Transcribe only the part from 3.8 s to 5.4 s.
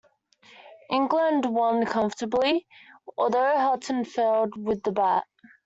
failed with the bat.